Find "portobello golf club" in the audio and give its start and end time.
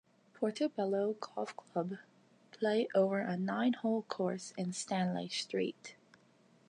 0.33-1.97